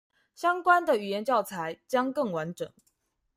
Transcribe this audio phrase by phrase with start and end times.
[0.33, 2.67] 相關的語言教材將更完整